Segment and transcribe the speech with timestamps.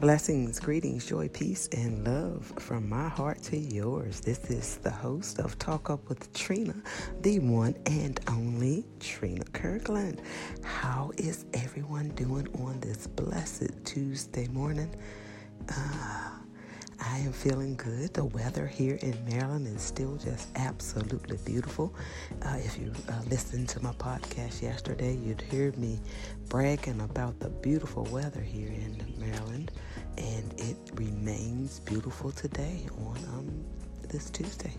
[0.00, 4.20] Blessings, greetings, joy, peace, and love from my heart to yours.
[4.20, 6.74] This is the host of Talk Up with Trina,
[7.20, 10.20] the one and only Trina Kirkland.
[10.62, 14.94] How is everyone doing on this blessed Tuesday morning?
[15.68, 16.30] Uh,
[17.00, 18.14] I am feeling good.
[18.14, 21.94] The weather here in Maryland is still just absolutely beautiful.
[22.42, 26.00] Uh, if you uh, listened to my podcast yesterday, you'd hear me
[26.48, 29.02] bragging about the beautiful weather here in
[31.64, 33.64] beautiful today on um,
[34.08, 34.72] this Tuesday.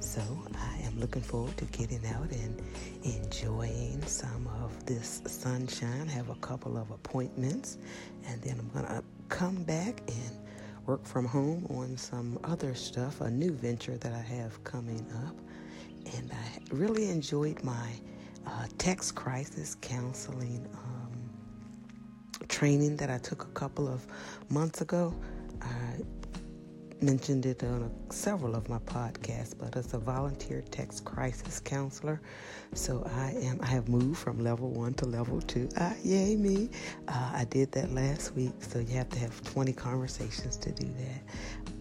[0.00, 0.20] So
[0.54, 2.60] I am looking forward to getting out and
[3.02, 6.06] enjoying some of this sunshine.
[6.08, 7.78] Have a couple of appointments,
[8.26, 10.38] and then I'm gonna come back and
[10.86, 15.36] work from home on some other stuff, a new venture that I have coming up.
[16.14, 17.90] And I really enjoyed my
[18.46, 20.68] uh, text crisis counseling.
[20.74, 21.30] Um,
[22.48, 24.06] training that I took a couple of
[24.50, 25.14] months ago.
[25.62, 26.02] I
[27.02, 32.20] mentioned it on a, several of my podcasts, but as a volunteer text crisis counselor,
[32.74, 33.58] so I am.
[33.62, 35.68] I have moved from level one to level two.
[35.78, 36.70] Ah, yay me!
[37.08, 40.86] Uh, I did that last week, so you have to have 20 conversations to do
[40.86, 41.22] that.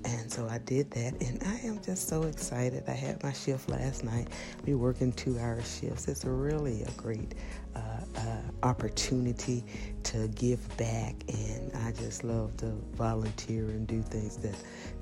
[0.03, 2.83] And so I did that, and I am just so excited.
[2.87, 4.27] I had my shift last night.
[4.65, 6.07] We work in two-hour shifts.
[6.07, 7.35] It's really a great
[7.75, 7.79] uh,
[8.17, 8.21] uh,
[8.63, 9.63] opportunity
[10.03, 11.50] to give back, and
[11.91, 14.55] I just love to volunteer and do things that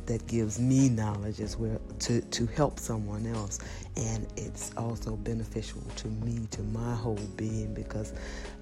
[0.07, 3.59] that gives me knowledge as well to to help someone else,
[3.95, 8.13] and it's also beneficial to me, to my whole being, because.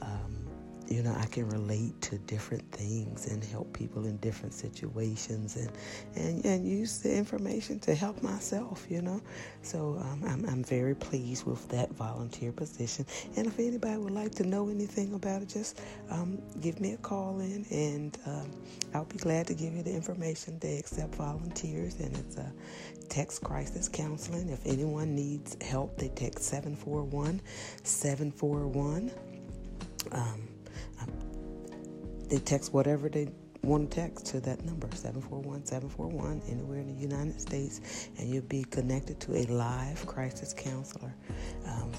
[0.01, 0.36] Um,
[0.89, 5.71] you know, I can relate to different things and help people in different situations and,
[6.15, 9.21] and, and use the information to help myself, you know.
[9.61, 13.05] So um, I'm, I'm very pleased with that volunteer position.
[13.35, 16.97] And if anybody would like to know anything about it, just um, give me a
[16.97, 18.49] call in and um,
[18.93, 20.57] I'll be glad to give you the information.
[20.59, 22.51] They accept volunteers and it's a
[23.09, 24.49] text crisis counseling.
[24.49, 27.41] If anyone needs help, they text 741
[27.83, 29.11] 741.
[30.13, 30.47] Um,
[32.29, 33.29] they text whatever they
[33.63, 38.63] want to text to that number 741-741 anywhere in the united states and you'll be
[38.65, 41.13] connected to a live crisis counselor.
[41.65, 41.91] Um,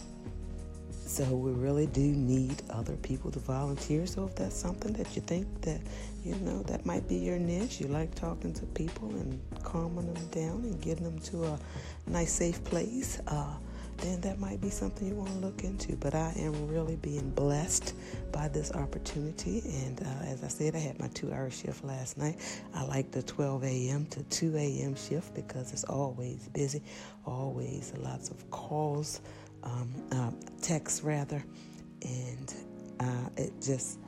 [0.90, 4.06] so we really do need other people to volunteer.
[4.06, 5.80] So if that's something that you think that
[6.22, 10.26] you know that might be your niche you like talking to people and calming them
[10.28, 11.58] down and getting them to a
[12.06, 13.54] nice safe place uh,
[13.98, 15.96] then that might be something you want to look into.
[15.96, 17.94] But I am really being blessed
[18.32, 19.62] by this opportunity.
[19.64, 22.36] And uh, as I said, I had my two hour shift last night.
[22.74, 24.06] I like the 12 a.m.
[24.06, 24.94] to 2 a.m.
[24.94, 26.82] shift because it's always busy,
[27.26, 29.20] always lots of calls,
[29.64, 30.30] um, uh,
[30.62, 31.44] texts rather.
[32.02, 32.54] And
[33.00, 33.98] uh, it just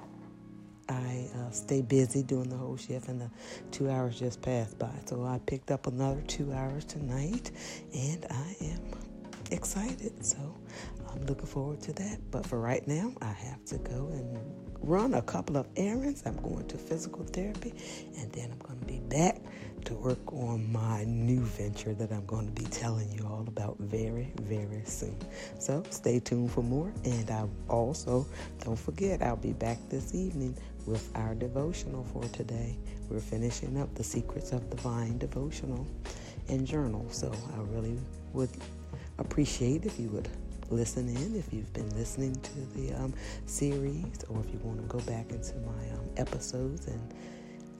[0.90, 3.30] I uh, stay busy doing the whole shift, and the
[3.70, 4.90] two hours just passed by.
[5.06, 7.52] So I picked up another two hours tonight,
[7.94, 8.69] and I am
[9.50, 10.24] excited.
[10.24, 10.38] So
[11.12, 12.18] I'm looking forward to that.
[12.30, 14.38] But for right now, I have to go and
[14.80, 16.22] run a couple of errands.
[16.24, 17.74] I'm going to physical therapy,
[18.18, 19.40] and then I'm going to be back
[19.84, 23.76] to work on my new venture that I'm going to be telling you all about
[23.78, 25.16] very, very soon.
[25.58, 26.92] So stay tuned for more.
[27.04, 28.26] And I also,
[28.64, 30.56] don't forget, I'll be back this evening
[30.86, 32.76] with our devotional for today.
[33.08, 35.86] We're finishing up the Secrets of the Vine devotional
[36.48, 37.06] and journal.
[37.10, 37.98] So I really
[38.32, 38.50] would
[39.18, 40.28] appreciate if you would
[40.70, 43.12] listen in if you've been listening to the um,
[43.46, 47.14] series or if you want to go back into my um, episodes and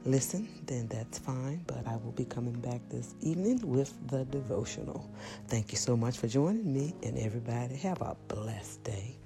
[0.04, 1.62] listen, then that's fine.
[1.66, 5.08] But I will be coming back this evening with the devotional.
[5.48, 9.16] Thank you so much for joining me, and everybody have a blessed day.